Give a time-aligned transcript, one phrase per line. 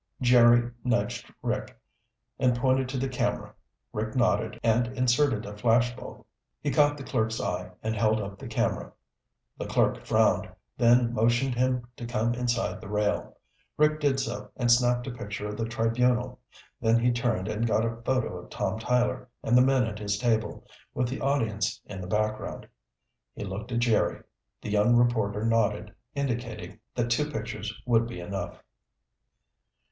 [0.19, 1.79] Jerry nudged Rick
[2.39, 3.53] and pointed to the camera.
[3.93, 6.25] Rick nodded and inserted a flash bulb.
[6.59, 8.93] He caught the clerk's eye and held up the camera.
[9.59, 13.37] The clerk frowned, then motioned him to come inside the rail.
[13.77, 16.39] Rick did so and snapped a picture of the tribunal.
[16.81, 20.17] Then he turned and got a photo of Tom Tyler and the men at his
[20.17, 20.65] table,
[20.95, 22.67] with the audience in the background.
[23.35, 24.23] He looked at Jerry.
[24.63, 28.63] The young reporter nodded, indicating that two pictures would be enough.